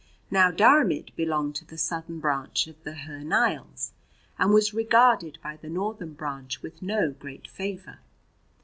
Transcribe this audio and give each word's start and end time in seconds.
Now 0.31 0.49
Diarmaid 0.49 1.15
belonged 1.15 1.53
to 1.57 1.65
the 1.65 1.77
southern 1.77 2.19
branch 2.19 2.65
of 2.65 2.83
the 2.83 2.95
Hy 2.95 3.21
Nialls 3.21 3.91
and 4.39 4.51
was 4.51 4.73
regarded 4.73 5.37
by 5.43 5.57
the 5.57 5.69
northern 5.69 6.13
branch 6.15 6.63
with 6.63 6.81
no 6.81 7.11
great 7.11 7.47
favour. 7.47 7.99